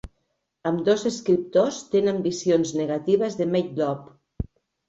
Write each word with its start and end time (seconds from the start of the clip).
Ambdós 0.69 1.03
escriptors 1.09 1.77
tenen 1.97 2.23
visions 2.29 2.73
negatives 2.81 3.39
de 3.43 3.49
"Mad 3.55 3.81
Love". 3.83 4.51